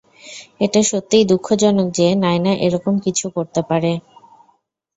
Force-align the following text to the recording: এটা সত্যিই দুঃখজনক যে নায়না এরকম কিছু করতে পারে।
এটা 0.59 0.81
সত্যিই 0.89 1.29
দুঃখজনক 1.31 1.87
যে 1.97 2.07
নায়না 2.15 2.53
এরকম 2.65 2.93
কিছু 3.05 3.25
করতে 3.35 3.61
পারে। 3.69 3.91